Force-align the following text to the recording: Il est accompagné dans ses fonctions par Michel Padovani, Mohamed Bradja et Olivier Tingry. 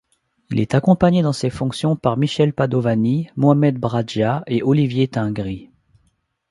Il 0.49 0.59
est 0.59 0.73
accompagné 0.73 1.21
dans 1.21 1.31
ses 1.31 1.51
fonctions 1.51 1.95
par 1.95 2.17
Michel 2.17 2.53
Padovani, 2.53 3.29
Mohamed 3.35 3.77
Bradja 3.77 4.41
et 4.47 4.63
Olivier 4.63 5.07
Tingry. 5.07 5.69